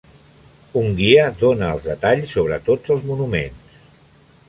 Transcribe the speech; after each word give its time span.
Un 0.81 0.87
guia 0.99 1.27
dóna 1.43 1.69
els 1.75 1.87
detalls 1.91 2.35
sobre 2.39 2.61
tots 2.71 2.95
els 2.97 3.09
monuments. 3.11 3.81